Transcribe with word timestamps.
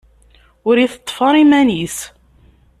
Ur 0.69 0.75
iteṭṭef 0.79 1.17
ara 1.27 1.37
iman-is. 1.43 1.97